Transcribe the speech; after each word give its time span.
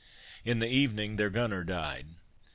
In 0.43 0.57
the 0.57 0.67
evening 0.67 1.17
their 1.17 1.29
gunner 1.29 1.63
died. 1.63 2.07